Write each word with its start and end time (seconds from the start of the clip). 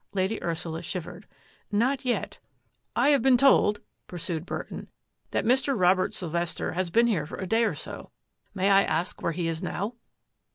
Lady 0.15 0.41
Ursula 0.43 0.81
shivered." 0.81 1.27
Not 1.85 2.05
yet."" 2.05 2.39
I 3.05 3.09
have 3.09 3.21
been 3.21 3.37
told," 3.37 3.81
pursued 4.07 4.47
Burton," 4.47 4.87
that 5.29 5.45
Mr. 5.45 5.79
Robert 5.79 6.15
Sylvester 6.15 6.71
has 6.71 6.89
been 6.89 7.05
here 7.05 7.27
for 7.27 7.37
a 7.37 7.45
day 7.45 7.63
or 7.63 7.75
so. 7.75 8.09
May 8.55 8.71
I 8.71 8.81
ask 8.81 9.21
where 9.21 9.31
he 9.33 9.47
is 9.47 9.61
now 9.61 9.93